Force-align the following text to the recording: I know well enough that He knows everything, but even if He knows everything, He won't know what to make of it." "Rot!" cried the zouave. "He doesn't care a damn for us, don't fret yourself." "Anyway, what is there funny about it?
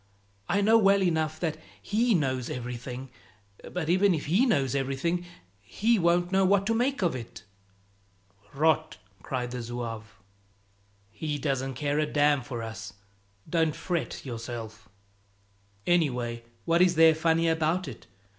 I 0.49 0.61
know 0.61 0.79
well 0.79 1.03
enough 1.03 1.39
that 1.41 1.57
He 1.79 2.15
knows 2.15 2.49
everything, 2.49 3.11
but 3.71 3.87
even 3.87 4.15
if 4.15 4.25
He 4.25 4.47
knows 4.47 4.73
everything, 4.73 5.27
He 5.61 5.99
won't 5.99 6.31
know 6.31 6.43
what 6.43 6.65
to 6.65 6.73
make 6.73 7.03
of 7.03 7.15
it." 7.15 7.43
"Rot!" 8.55 8.97
cried 9.21 9.51
the 9.51 9.61
zouave. 9.61 10.17
"He 11.11 11.37
doesn't 11.37 11.75
care 11.75 11.99
a 11.99 12.07
damn 12.07 12.41
for 12.41 12.63
us, 12.63 12.93
don't 13.47 13.75
fret 13.75 14.25
yourself." 14.25 14.89
"Anyway, 15.85 16.45
what 16.65 16.81
is 16.81 16.95
there 16.95 17.13
funny 17.13 17.47
about 17.47 17.87
it? 17.87 18.07